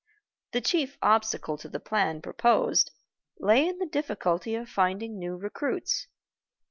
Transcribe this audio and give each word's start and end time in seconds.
The 0.53 0.61
chief 0.61 0.97
obstacle 1.03 1.59
to 1.59 1.69
the 1.69 1.79
plan 1.79 2.23
proposed 2.23 2.89
lay 3.37 3.67
in 3.67 3.77
the 3.77 3.85
difficulty 3.85 4.55
of 4.55 4.67
finding 4.67 5.19
new 5.19 5.35
recruits. 5.37 6.07